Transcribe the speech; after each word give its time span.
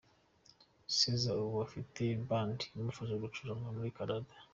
Cassa 0.97 1.31
ubu 1.43 1.57
afite 1.67 2.03
band 2.27 2.59
imufasha 2.77 3.15
gucuranga 3.23 3.67
muri 3.75 3.89
Canada. 3.97 4.29